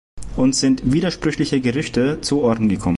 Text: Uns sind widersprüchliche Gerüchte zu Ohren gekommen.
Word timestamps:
Uns 0.35 0.59
sind 0.59 0.91
widersprüchliche 0.93 1.61
Gerüchte 1.61 2.21
zu 2.21 2.41
Ohren 2.41 2.69
gekommen. 2.69 2.89